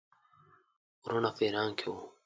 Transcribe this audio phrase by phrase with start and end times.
[1.03, 2.01] وروڼه په ایران کې وه.